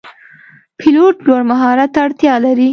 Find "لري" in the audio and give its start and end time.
2.45-2.69